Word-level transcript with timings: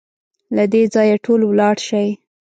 له 0.55 0.63
دې 0.71 0.81
ځايه 0.93 1.17
ټول 1.25 1.41
ولاړ 1.45 1.75
شئ! 1.87 2.09